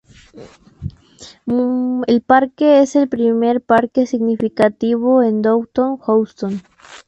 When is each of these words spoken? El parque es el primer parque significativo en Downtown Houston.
El 2.07 2.21
parque 2.25 2.79
es 2.79 2.95
el 2.95 3.07
primer 3.07 3.61
parque 3.61 4.07
significativo 4.07 5.21
en 5.21 5.43
Downtown 5.43 5.97
Houston. 5.99 6.59